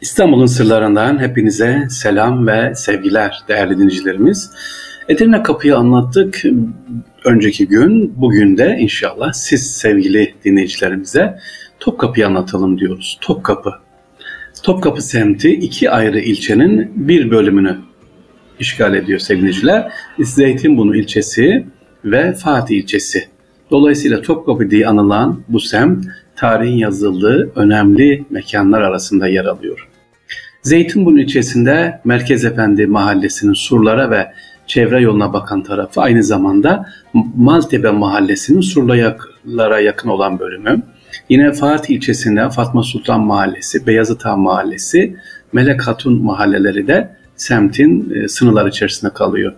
[0.00, 4.50] İstanbul'un sırlarından hepinize selam ve sevgiler değerli dinleyicilerimiz.
[5.08, 6.42] Edirne Kapı'yı anlattık
[7.24, 8.14] önceki gün.
[8.16, 11.38] Bugün de inşallah siz sevgili dinleyicilerimize
[11.80, 13.18] Topkapı'yı anlatalım diyoruz.
[13.20, 13.74] Topkapı.
[14.62, 17.78] Topkapı semti iki ayrı ilçenin bir bölümünü
[18.60, 19.92] işgal ediyor sevgiliciler.
[20.18, 21.66] Zeytinburnu ilçesi
[22.04, 23.28] ve Fatih ilçesi.
[23.70, 26.06] Dolayısıyla Topkapı diye anılan bu semt
[26.36, 29.88] tarihin yazıldığı önemli mekanlar arasında yer alıyor.
[30.62, 34.32] Zeytinburnu ilçesinde Merkez Efendi Mahallesi'nin surlara ve
[34.66, 36.86] çevre yoluna bakan tarafı aynı zamanda
[37.36, 40.82] Maltepe Mahallesi'nin surlara yakın olan bölümü.
[41.28, 45.16] Yine Fatih ilçesinde Fatma Sultan Mahallesi, Beyazıt Han Mahallesi,
[45.52, 49.52] Melek Hatun mahalleleri de semtin e, sınırlar içerisinde kalıyor.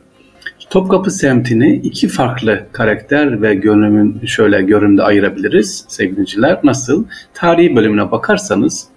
[0.71, 6.61] Topkapı semtini iki farklı karakter ve görünümün şöyle görünümde ayırabiliriz sevgiliciler.
[6.65, 7.05] Nasıl?
[7.35, 8.89] Tarihi bölümüne bakarsanız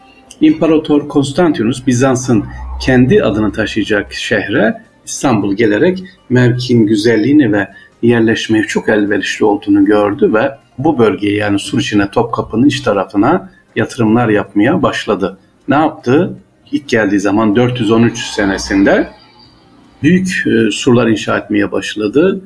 [0.42, 2.46] İmparator Konstantinus Bizans'ın
[2.82, 7.68] kendi adını taşıyacak şehre İstanbul gelerek mevkin güzelliğini ve
[8.02, 14.82] yerleşmeye çok elverişli olduğunu gördü ve bu bölgeye yani Suriçine Topkapı'nın iç tarafına yatırımlar yapmaya
[14.82, 15.38] başladı.
[15.68, 16.34] Ne yaptı?
[16.72, 19.08] İlk geldiği zaman 413 senesinde
[20.04, 22.42] büyük e, surlar inşa etmeye başladı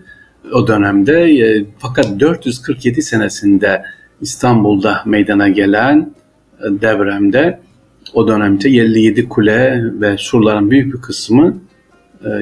[0.54, 1.14] o dönemde.
[1.14, 3.84] E, fakat 447 senesinde
[4.22, 6.14] İstanbul'da meydana gelen
[6.60, 7.60] e, devremde
[8.14, 11.58] o dönemde 57 kule ve surların büyük bir kısmı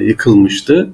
[0.00, 0.90] yıkılmıştı.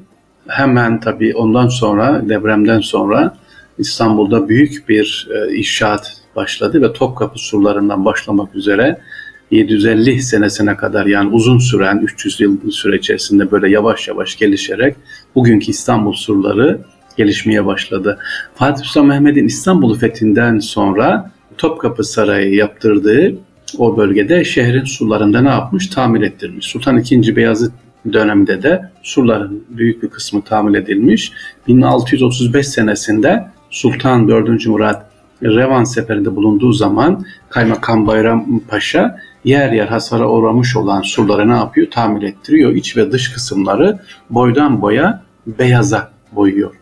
[0.47, 3.37] Hemen tabii ondan sonra depremden sonra
[3.79, 9.01] İstanbul'da büyük bir inşaat başladı ve Topkapı surlarından başlamak üzere
[9.51, 14.97] 750 senesine kadar yani uzun süren 300 yıl süre içerisinde böyle yavaş yavaş gelişerek
[15.35, 16.81] bugünkü İstanbul surları
[17.17, 18.19] gelişmeye başladı.
[18.55, 23.35] Fatih Sultan Mehmet'in İstanbul'u fethinden sonra Topkapı Sarayı yaptırdığı
[23.79, 25.87] o bölgede şehrin surlarında ne yapmış?
[25.87, 26.67] Tamir ettirmiş.
[26.67, 27.37] Sultan II.
[27.37, 27.73] Beyazıt
[28.13, 31.33] döneminde de surların büyük bir kısmı tamir edilmiş.
[31.69, 34.67] 1635 senesinde Sultan 4.
[34.67, 35.10] Murat
[35.43, 41.87] Revan seferinde bulunduğu zaman Kaymakam Bayram Paşa yer yer hasara uğramış olan surları ne yapıyor?
[41.91, 42.73] Tamir ettiriyor.
[42.73, 43.99] İç ve dış kısımları
[44.31, 46.75] boydan boya beyaza boyuyor.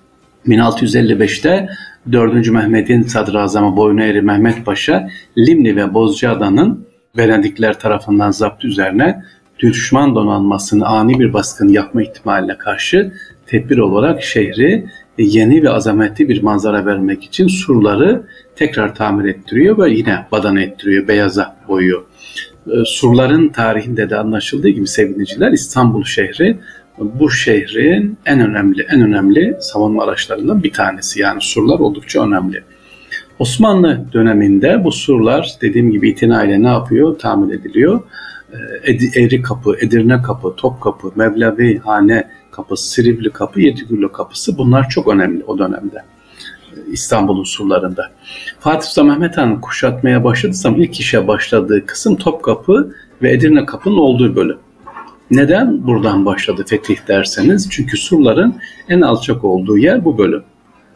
[0.47, 1.69] 1655'te
[2.13, 2.51] 4.
[2.51, 5.09] Mehmet'in sadrazamı Boyuneri Mehmet Paşa
[5.39, 6.87] Limni ve Bozcaada'nın
[7.19, 9.23] Venedikler tarafından zapt üzerine
[9.59, 13.13] düşman donanmasını ani bir baskın yapma ihtimaline karşı
[13.47, 14.87] tedbir olarak şehri
[15.25, 18.23] yeni ve azametli bir manzara vermek için surları
[18.57, 22.03] tekrar tamir ettiriyor ve yine badana ettiriyor, beyaza boyuyor.
[22.67, 26.59] Ee, surların tarihinde de anlaşıldığı gibi sevgiliciler İstanbul şehri
[26.99, 31.21] bu şehrin en önemli en önemli savunma araçlarından bir tanesi.
[31.21, 32.63] Yani surlar oldukça önemli.
[33.39, 37.19] Osmanlı döneminde bu surlar dediğim gibi itinayla ne yapıyor?
[37.19, 38.01] Tamir ediliyor.
[38.85, 44.89] Ee, Eri Kapı, Edirne Kapı, Top Kapı, Mevlevi Hane Kapısı, Silivri Kapı, Yedigüllü Kapısı bunlar
[44.89, 46.03] çok önemli o dönemde.
[46.93, 48.11] İstanbul'un surlarında.
[48.61, 53.99] Fatih Sultan Mehmet Han kuşatmaya başladığı zaman ilk işe başladığı kısım Topkapı ve Edirne Kapı'nın
[53.99, 54.59] olduğu bölüm.
[55.31, 57.69] Neden buradan başladı fetih derseniz?
[57.71, 58.55] Çünkü surların
[58.89, 60.43] en alçak olduğu yer bu bölüm.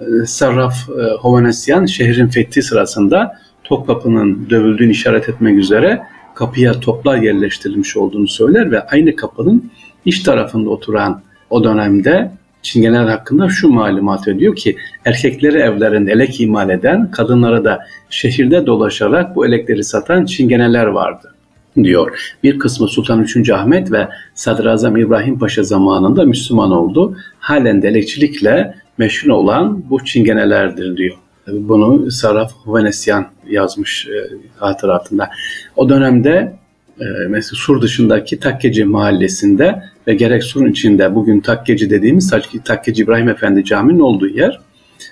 [0.00, 6.02] Ee, Sarraf e, Hovanesyan şehrin fethi sırasında Topkapı'nın dövüldüğünü işaret etmek üzere
[6.34, 9.70] kapıya toplar yerleştirilmiş olduğunu söyler ve aynı kapının
[10.04, 12.30] iç tarafında oturan o dönemde
[12.62, 17.78] Çingeneler hakkında şu malumat ediyor ki erkekleri evlerinde elek imal eden, kadınlara da
[18.10, 21.34] şehirde dolaşarak bu elekleri satan Çingeneler vardı
[21.76, 22.18] diyor.
[22.42, 23.50] Bir kısmı Sultan 3.
[23.50, 27.16] Ahmet ve Sadrazam İbrahim Paşa zamanında Müslüman oldu.
[27.38, 31.16] Halen de elekçilikle meşhur olan bu çingenelerdir diyor.
[31.48, 35.30] Bunu Saraf Huvenesyan yazmış e, hatıratında.
[35.76, 36.56] O dönemde
[37.00, 43.28] e, mesela Sur dışındaki Takkeci mahallesinde ve gerek Sur'un içinde bugün Takkeci dediğimiz Takkeci İbrahim
[43.28, 44.60] Efendi Camii'nin olduğu yer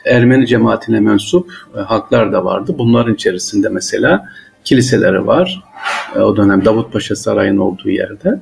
[0.04, 2.74] Ermeni cemaatine mensup e, halklar da vardı.
[2.78, 4.28] Bunların içerisinde mesela
[4.64, 5.62] kiliseleri var.
[6.16, 8.40] E, o dönem Davutpaşa Sarayı'nın olduğu yerde.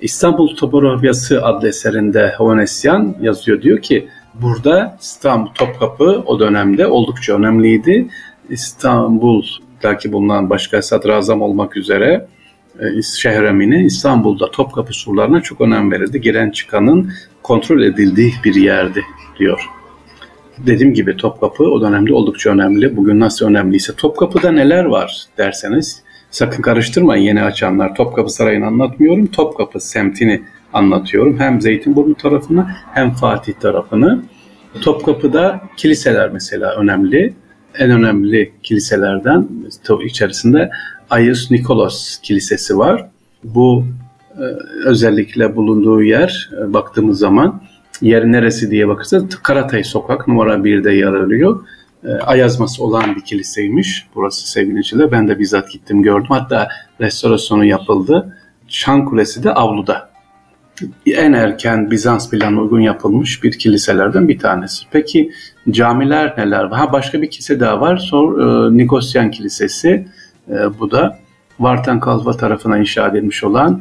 [0.00, 8.08] İstanbul Topografyası adlı eserinde Hovanesyan yazıyor diyor ki burada İstanbul Topkapı o dönemde oldukça önemliydi.
[8.50, 12.26] İstanbul'daki bulunan başka sadrazam olmak üzere
[13.16, 16.20] şehremini İstanbul'da Topkapı surlarına çok önem verildi.
[16.20, 17.12] Giren çıkanın
[17.42, 19.02] kontrol edildiği bir yerdi
[19.38, 19.68] diyor.
[20.58, 22.96] Dediğim gibi Topkapı o dönemde oldukça önemli.
[22.96, 27.94] Bugün nasıl önemliyse Topkapı'da neler var derseniz sakın karıştırmayın yeni açanlar.
[27.94, 29.26] Topkapı Sarayı'nı anlatmıyorum.
[29.26, 30.42] Topkapı semtini
[30.72, 31.38] anlatıyorum.
[31.38, 34.22] Hem Zeytinburnu tarafını hem Fatih tarafını.
[34.82, 37.34] Topkapı'da kiliseler mesela önemli.
[37.78, 39.48] En önemli kiliselerden
[40.04, 40.70] içerisinde
[41.10, 43.08] Ayus Nikolos Kilisesi var.
[43.44, 43.84] Bu
[44.38, 44.44] e,
[44.84, 47.62] özellikle bulunduğu yer e, baktığımız zaman
[48.00, 51.66] yer neresi diye bakırsa Karatay Sokak numara 1'de yer alıyor.
[52.04, 55.12] E, ayazması olan bir kiliseymiş burası sevgiliciler.
[55.12, 56.26] Ben de bizzat gittim gördüm.
[56.28, 56.68] Hatta
[57.00, 58.36] restorasyonu yapıldı.
[58.68, 60.13] Çan Kulesi de avluda.
[61.06, 64.84] En erken Bizans planı uygun yapılmış bir kiliselerden bir tanesi.
[64.90, 65.30] Peki
[65.70, 66.64] camiler neler?
[66.64, 67.96] Ha başka bir kilise daha var.
[67.96, 70.08] Sor e, Nikosyan Kilisesi.
[70.50, 71.18] E, bu da
[71.60, 73.80] Vartan Kalva tarafına inşa edilmiş olan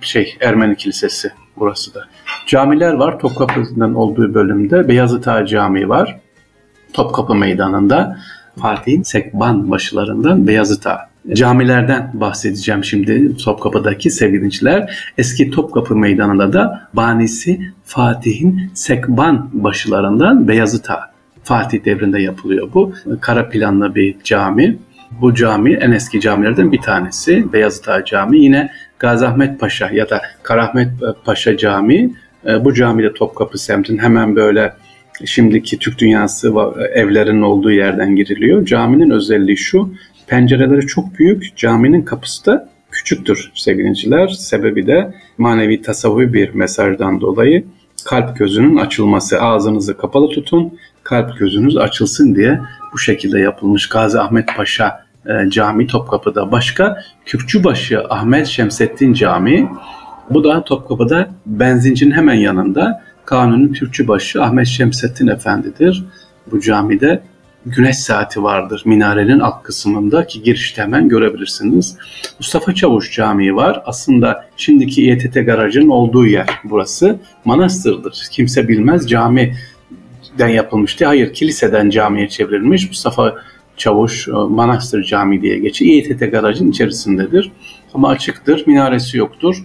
[0.00, 2.04] şey Ermeni Kilisesi burası da.
[2.46, 3.18] Camiler var.
[3.18, 6.20] Topkapı'nın olduğu bölümde Beyazıt Ağa Camii var.
[6.92, 8.18] Topkapı Meydanı'nda
[8.60, 11.08] Fatih'in Sekban başlarından Beyazıt Ağa.
[11.34, 15.10] Camilerden bahsedeceğim şimdi Topkapı'daki sevgiliciler.
[15.18, 21.10] Eski Topkapı Meydanı'nda da banisi Fatih'in Sekban başlarından Beyazıt Ağa.
[21.42, 22.94] Fatih devrinde yapılıyor bu.
[23.20, 24.76] Kara planlı bir cami.
[25.20, 27.52] Bu cami en eski camilerden bir tanesi.
[27.52, 28.44] Beyazıt Ağa Camii.
[28.44, 30.88] Yine Gazahmet Paşa ya da Karahmet
[31.24, 32.14] Paşa Camii.
[32.46, 34.72] E, bu camide Topkapı semtin hemen böyle
[35.24, 36.54] şimdiki Türk dünyası
[36.94, 38.64] evlerinin olduğu yerden giriliyor.
[38.64, 39.94] Caminin özelliği şu,
[40.28, 44.28] pencereleri çok büyük, caminin kapısı da küçüktür sevgiliciler.
[44.28, 47.64] Sebebi de manevi tasavvufi bir mesajdan dolayı
[48.04, 49.40] kalp gözünün açılması.
[49.40, 52.60] Ağzınızı kapalı tutun, kalp gözünüz açılsın diye
[52.92, 56.52] bu şekilde yapılmış Gazi Ahmet Paşa e, Cami Topkapı'da.
[56.52, 59.68] Başka Kürkçübaşı Ahmet Şemsettin Camii.
[60.30, 66.04] Bu da Topkapı'da benzincinin hemen yanında Kanuni Kürkçübaşı Ahmet Şemsettin Efendi'dir.
[66.50, 67.22] Bu camide
[67.70, 71.96] güneş saati vardır minarenin alt kısmında ki girişte hemen görebilirsiniz.
[72.38, 73.82] Mustafa Çavuş Camii var.
[73.86, 77.18] Aslında şimdiki İETT garajının olduğu yer burası.
[77.44, 78.26] Manastırdır.
[78.30, 79.54] Kimse bilmez cami
[80.38, 81.06] den yapılmıştı.
[81.06, 82.88] Hayır kiliseden camiye çevrilmiş.
[82.88, 83.34] Mustafa
[83.76, 85.90] Çavuş e, Manastır Camii diye geçiyor.
[85.90, 87.52] İETT garajın içerisindedir.
[87.94, 88.66] Ama açıktır.
[88.66, 89.64] Minaresi yoktur.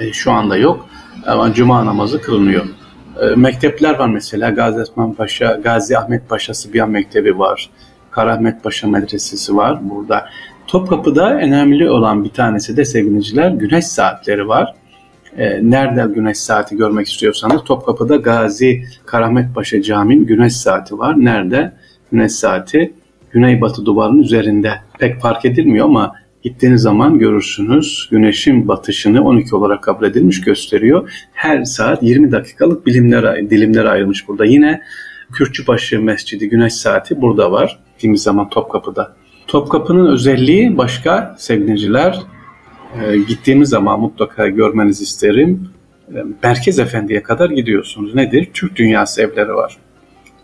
[0.00, 0.88] E, şu anda yok.
[1.26, 2.66] Ama cuma namazı kılınıyor.
[3.20, 4.50] E, mektepler var mesela.
[4.50, 7.70] Gazi Osman Paşa, Gazi Ahmet Paşa Sıbyan Mektebi var.
[8.10, 10.28] Karahmet Paşa Medresesi var burada.
[10.66, 14.74] Topkapı'da önemli olan bir tanesi de sevgiliciler güneş saatleri var.
[15.36, 21.14] E, nerede güneş saati görmek istiyorsanız Topkapı'da Gazi Karahmet Paşa Camii'nin güneş saati var.
[21.24, 21.72] Nerede?
[22.12, 22.92] Güneş saati
[23.30, 24.72] güneybatı duvarının üzerinde.
[24.98, 31.12] Pek fark edilmiyor ama gittiğiniz zaman görürsünüz güneşin batışını 12 olarak kabul edilmiş gösteriyor.
[31.32, 34.44] Her saat 20 dakikalık bilimler, dilimler ayrılmış burada.
[34.44, 34.80] Yine
[35.32, 37.78] Kürtçübaşı Mescidi güneş saati burada var.
[37.92, 39.16] Gittiğimiz zaman Topkapı'da.
[39.46, 42.18] Topkapı'nın özelliği başka sevgiliciler.
[43.02, 45.68] E, gittiğimiz zaman mutlaka görmenizi isterim.
[46.14, 48.14] E, Merkez Efendi'ye kadar gidiyorsunuz.
[48.14, 48.48] Nedir?
[48.54, 49.76] Türk Dünyası evleri var.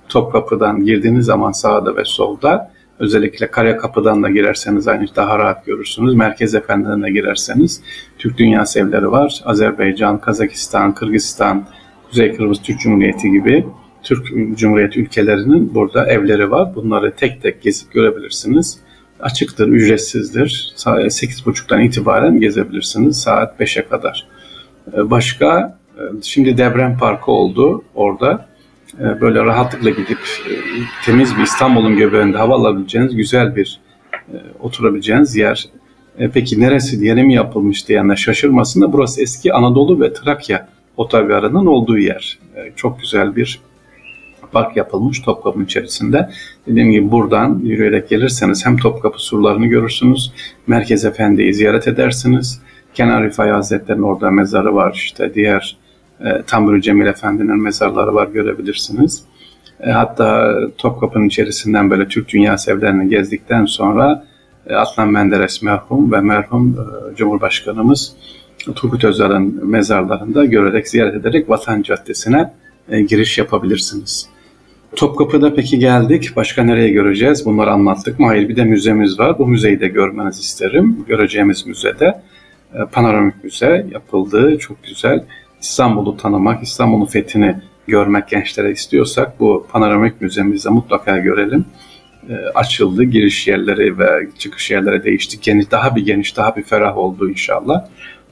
[0.08, 6.14] Topkapı'dan girdiğiniz zaman sağda ve solda Özellikle kare kapıdan da girerseniz aynı daha rahat görürsünüz.
[6.14, 7.82] Merkez Efendi'den de girerseniz
[8.18, 9.40] Türk Dünya evleri var.
[9.44, 11.66] Azerbaycan, Kazakistan, Kırgızistan,
[12.08, 13.66] Kuzey Kıbrıs Türk Cumhuriyeti gibi
[14.02, 14.26] Türk
[14.58, 16.74] Cumhuriyeti ülkelerinin burada evleri var.
[16.74, 18.78] Bunları tek tek gezip görebilirsiniz.
[19.20, 20.72] Açıktır, ücretsizdir.
[20.76, 24.26] 8.30'dan itibaren gezebilirsiniz saat 5'e kadar.
[24.92, 28.48] Ee, başka, e, şimdi Devrem Parkı oldu orada.
[29.00, 30.52] E, böyle rahatlıkla gidip e,
[31.04, 33.80] temiz bir İstanbul'un göbeğinde hava alabileceğiniz güzel bir
[34.32, 35.68] e, oturabileceğiniz yer.
[36.34, 41.98] Peki neresi yeni mi yapılmış diyenler şaşırmasın da burası eski Anadolu ve Trakya otogarının olduğu
[41.98, 42.38] yer.
[42.76, 43.60] Çok güzel bir
[44.52, 46.30] park yapılmış Topkapı'nın içerisinde.
[46.66, 50.32] Dediğim gibi buradan yürüyerek gelirseniz hem Topkapı surlarını görürsünüz,
[50.66, 52.62] Merkez Efendi'yi ziyaret edersiniz.
[52.94, 55.76] Kenar Rifai Hazretleri'nin orada mezarı var işte diğer
[56.20, 59.22] e, Cemil Efendi'nin mezarları var görebilirsiniz.
[59.80, 64.24] E, hatta Topkapı'nın içerisinden böyle Türk Dünya evlerini gezdikten sonra
[64.66, 66.78] e, Adnan Menderes merhum ve merhum
[67.12, 68.12] e, Cumhurbaşkanımız
[68.74, 72.52] Turgut Özal'ın mezarlarında görerek, ziyaret ederek Vatan Caddesi'ne
[72.88, 74.28] e, giriş yapabilirsiniz.
[74.96, 76.32] Topkapı'da peki geldik.
[76.36, 77.46] Başka nereye göreceğiz?
[77.46, 78.26] Bunları anlattık mı?
[78.26, 79.38] Hayır bir de müzemiz var.
[79.38, 81.04] Bu müzeyi de görmenizi isterim.
[81.08, 82.20] Göreceğimiz müzede
[82.92, 84.58] panoramik müze yapıldı.
[84.58, 85.24] Çok güzel.
[85.60, 91.64] İstanbul'u tanımak, İstanbul'un fethini görmek gençlere istiyorsak bu panoramik müzemizde mutlaka görelim.
[92.28, 95.38] E, açıldı, giriş yerleri ve çıkış yerleri değişti.
[95.42, 97.86] Geniş, daha bir geniş, daha bir ferah oldu inşallah.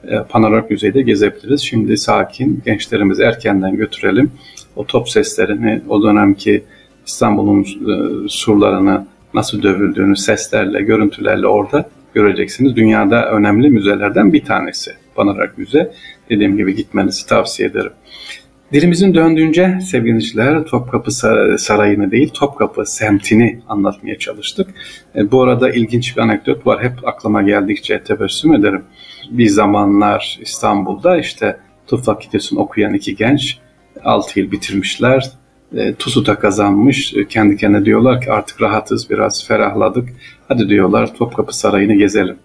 [0.07, 1.61] E, panoramik müzeyi de gezebiliriz.
[1.61, 4.31] Şimdi sakin gençlerimizi erkenden götürelim.
[4.75, 6.63] O top seslerini, o dönemki
[7.05, 12.75] İstanbul'un e, surlarını nasıl dövüldüğünü seslerle, görüntülerle orada göreceksiniz.
[12.75, 15.93] Dünyada önemli müzelerden bir tanesi Panoramik Müze.
[16.29, 17.91] Dediğim gibi gitmenizi tavsiye ederim.
[18.73, 21.11] Dilimizin döndüğünce sevgili dinleyiciler Topkapı
[21.57, 24.67] Sarayı'nı değil Topkapı semtini anlatmaya çalıştık.
[25.15, 26.83] E, bu arada ilginç bir anekdot var.
[26.83, 28.83] Hep aklıma geldikçe tebessüm ederim.
[29.31, 31.57] Bir zamanlar İstanbul'da işte
[31.87, 33.57] tıp fakültesini okuyan iki genç
[34.03, 35.31] 6 yıl bitirmişler.
[35.75, 37.13] E, TUSU'da kazanmış.
[37.13, 40.09] E, kendi kendine diyorlar ki artık rahatız biraz ferahladık.
[40.47, 42.37] Hadi diyorlar Topkapı Sarayı'nı gezelim.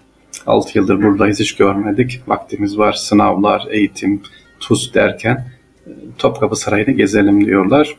[0.46, 2.20] 6 yıldır buradayız hiç görmedik.
[2.26, 4.22] Vaktimiz var sınavlar, eğitim,
[4.60, 5.46] TUS derken
[6.18, 7.96] Topkapı Sarayı'nı gezelim diyorlar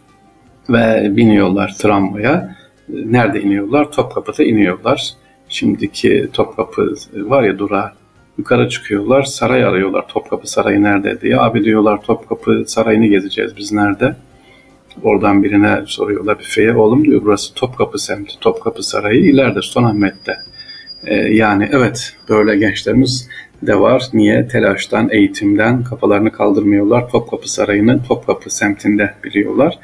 [0.70, 2.56] ve biniyorlar tramvaya.
[2.90, 3.92] Nerede iniyorlar?
[3.92, 5.10] Topkapı'da iniyorlar.
[5.50, 7.92] Şimdiki Topkapı var ya durağı.
[8.38, 10.08] Yukarı çıkıyorlar, saray arıyorlar.
[10.08, 11.40] Topkapı Sarayı nerede diye.
[11.40, 14.16] Abi diyorlar Topkapı Sarayı'nı gezeceğiz biz nerede?
[15.04, 16.76] Oradan birine soruyorlar büfeye.
[16.76, 20.38] Oğlum diyor burası Topkapı semti, Topkapı Sarayı ileride Sultanahmet'te.
[21.06, 23.30] Ee, yani evet böyle gençlerimiz
[23.62, 24.04] de var.
[24.14, 24.48] Niye?
[24.48, 27.10] Telaştan, eğitimden kafalarını kaldırmıyorlar.
[27.10, 29.80] Topkapı Sarayı'nın Topkapı semtinde biliyorlar.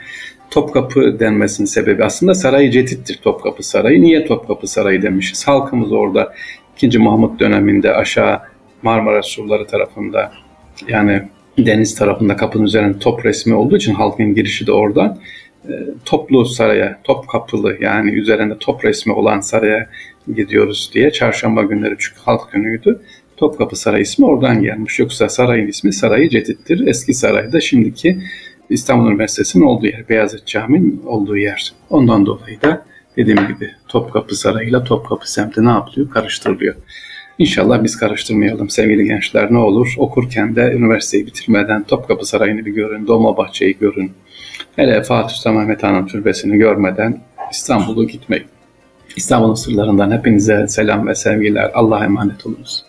[0.52, 4.02] Topkapı denmesinin sebebi aslında Saray Cedid'dir Topkapı Sarayı.
[4.02, 5.48] Niye Topkapı Sarayı demişiz?
[5.48, 6.34] Halkımız orada
[6.82, 7.00] 2.
[7.00, 8.40] Mahmut döneminde aşağı
[8.82, 10.32] Marmara surları tarafında
[10.88, 11.22] yani
[11.58, 15.18] deniz tarafında kapının üzerinde top resmi olduğu için halkın girişi de oradan
[16.06, 19.90] toplu saraya, top kapılı yani üzerinde top resmi olan saraya
[20.36, 23.02] gidiyoruz diye çarşamba günleri çünkü halk günüydü.
[23.38, 25.00] Topkapı Sarayı ismi oradan gelmiş.
[25.00, 26.88] Yoksa sarayın ismi Sarayı Cedid'dir.
[26.88, 28.18] Eski sarayda şimdiki
[28.70, 31.74] İstanbul Üniversitesi'nin olduğu yer, Beyazıt Camii'nin olduğu yer.
[31.90, 32.86] Ondan dolayı da
[33.18, 36.10] dediğim gibi Topkapı Sarayı ile Topkapı semti ne yapılıyor?
[36.10, 36.76] Karıştırılıyor.
[37.38, 43.08] İnşallah biz karıştırmayalım sevgili gençler ne olur okurken de üniversiteyi bitirmeden Topkapı Sarayı'nı bir görün,
[43.08, 44.12] Dolmabahçe'yi görün.
[44.76, 47.20] Hele Fatih Sultan Mehmet Han'ın türbesini görmeden
[47.52, 48.48] İstanbul'u gitmeyin.
[49.16, 51.72] İstanbul'un sırlarından hepinize selam ve sevgiler.
[51.74, 52.86] Allah'a emanet olunuz.